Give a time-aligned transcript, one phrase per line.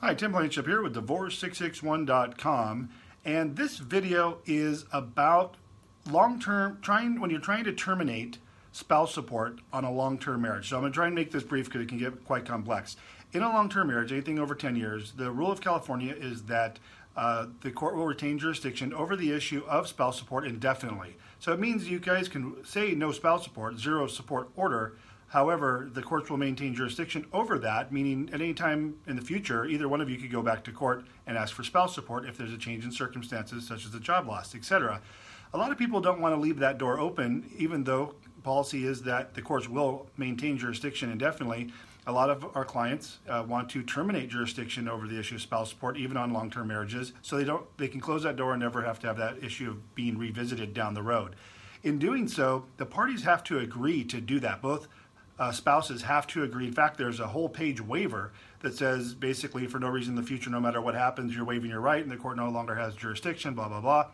[0.00, 2.88] Hi, Tim Blankenship here with Divorce661.com,
[3.24, 5.56] and this video is about
[6.08, 8.38] long-term trying when you're trying to terminate
[8.70, 10.68] spouse support on a long-term marriage.
[10.68, 12.96] So I'm going to try and make this brief because it can get quite complex.
[13.32, 16.78] In a long-term marriage, anything over 10 years, the rule of California is that
[17.16, 21.16] uh, the court will retain jurisdiction over the issue of spouse support indefinitely.
[21.40, 24.96] So it means you guys can say no spouse support, zero support order,
[25.28, 29.66] However, the courts will maintain jurisdiction over that, meaning at any time in the future,
[29.66, 32.38] either one of you could go back to court and ask for spouse support if
[32.38, 35.02] there's a change in circumstances, such as a job loss, etc.
[35.52, 39.02] A lot of people don't want to leave that door open, even though policy is
[39.02, 41.72] that the courts will maintain jurisdiction indefinitely.
[42.06, 45.68] A lot of our clients uh, want to terminate jurisdiction over the issue of spouse
[45.68, 48.82] support, even on long-term marriages, so they don't they can close that door and never
[48.82, 51.36] have to have that issue of being revisited down the road.
[51.82, 54.62] In doing so, the parties have to agree to do that.
[54.62, 54.88] Both
[55.38, 56.66] uh, spouses have to agree.
[56.66, 60.26] In fact, there's a whole page waiver that says basically for no reason in the
[60.26, 62.94] future, no matter what happens, you're waiving your right, and the court no longer has
[62.94, 63.54] jurisdiction.
[63.54, 64.06] Blah blah blah,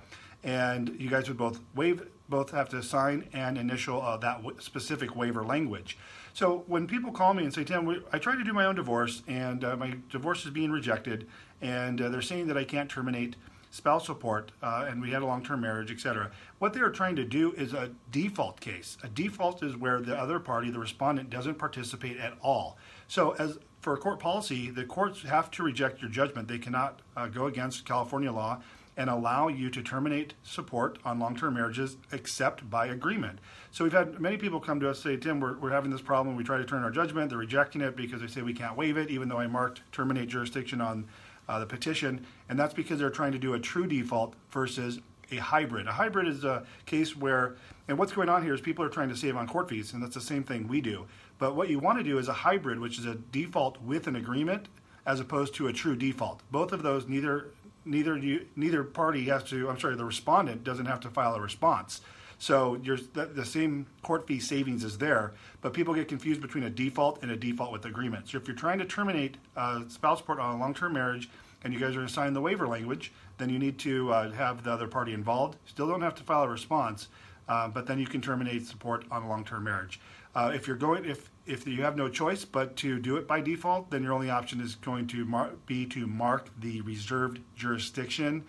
[0.42, 4.56] and you guys would both waive, both have to sign and initial uh, that w-
[4.60, 5.96] specific waiver language.
[6.34, 9.22] So when people call me and say, Tim, I tried to do my own divorce,
[9.28, 11.28] and uh, my divorce is being rejected,
[11.62, 13.36] and uh, they're saying that I can't terminate
[13.74, 16.30] spouse support, uh, and we had a long term marriage, etc.
[16.60, 18.96] What they are trying to do is a default case.
[19.02, 22.78] A default is where the other party, the respondent, doesn't participate at all.
[23.08, 26.46] So, as for a court policy, the courts have to reject your judgment.
[26.46, 28.62] They cannot uh, go against California law
[28.96, 33.40] and allow you to terminate support on long term marriages except by agreement.
[33.72, 36.36] So we've had many people come to us say, Tim, we're, we're having this problem.
[36.36, 37.30] We try to turn our judgment.
[37.30, 40.28] They're rejecting it because they say we can't waive it, even though I marked terminate
[40.28, 41.08] jurisdiction on
[41.48, 45.00] uh, the petition, and that's because they're trying to do a true default versus
[45.30, 45.86] a hybrid.
[45.86, 47.56] A hybrid is a case where,
[47.88, 50.02] and what's going on here is people are trying to save on court fees, and
[50.02, 51.06] that's the same thing we do.
[51.38, 54.16] But what you want to do is a hybrid, which is a default with an
[54.16, 54.68] agreement,
[55.06, 56.40] as opposed to a true default.
[56.50, 57.48] Both of those, neither
[57.84, 59.68] neither you, neither party has to.
[59.68, 62.00] I'm sorry, the respondent doesn't have to file a response.
[62.38, 66.70] So the, the, same court fee savings is there, but people get confused between a
[66.70, 68.28] default and a default with agreement.
[68.28, 71.30] So if you're trying to terminate uh, spouse support on a long-term marriage
[71.62, 74.72] and you guys are sign the waiver language, then you need to uh, have the
[74.72, 75.56] other party involved.
[75.66, 77.08] Still don't have to file a response,
[77.48, 80.00] uh, but then you can terminate support on a long-term marriage.
[80.34, 83.40] Uh, if you're going, if if you have no choice but to do it by
[83.40, 88.44] default, then your only option is going to mar- be to mark the reserved jurisdiction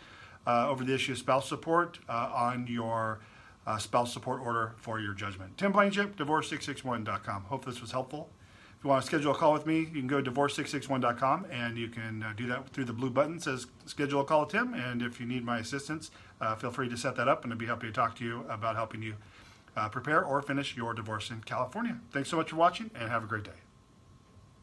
[0.48, 3.20] uh, over the issue of spouse support uh, on your
[3.66, 5.58] uh, spouse support order for your judgment.
[5.58, 7.44] Tim Blankenship, divorce661.com.
[7.44, 8.30] Hope this was helpful.
[8.78, 11.78] If you want to schedule a call with me, you can go to divorce661.com and
[11.78, 13.40] you can uh, do that through the blue button.
[13.40, 14.74] Says schedule a call with Tim.
[14.74, 16.12] And if you need my assistance,
[16.42, 18.46] uh, feel free to set that up and I'd be happy to talk to you
[18.50, 19.16] about helping you
[19.76, 22.00] uh, prepare or finish your divorce in California.
[22.12, 23.65] Thanks so much for watching and have a great day.